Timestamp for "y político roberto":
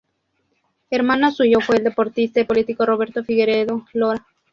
2.39-3.23